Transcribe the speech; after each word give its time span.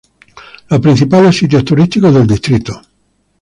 Los 0.71 0.79
principales 0.79 1.37
sitios 1.37 1.63
turísticos 1.63 2.11
del 2.11 2.25
distrito 2.25 2.81